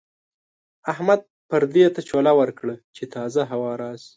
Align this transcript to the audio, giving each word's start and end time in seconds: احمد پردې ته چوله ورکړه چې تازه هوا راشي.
احمد 0.91 1.21
پردې 1.49 1.83
ته 1.95 2.01
چوله 2.09 2.31
ورکړه 2.39 2.75
چې 2.95 3.03
تازه 3.15 3.41
هوا 3.51 3.71
راشي. 3.81 4.09